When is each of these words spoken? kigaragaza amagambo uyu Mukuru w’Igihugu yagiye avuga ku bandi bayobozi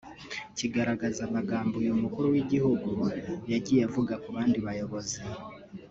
kigaragaza 0.57 1.19
amagambo 1.27 1.73
uyu 1.81 1.93
Mukuru 2.01 2.25
w’Igihugu 2.33 2.89
yagiye 3.51 3.81
avuga 3.87 4.13
ku 4.23 4.27
bandi 4.35 4.57
bayobozi 4.65 5.19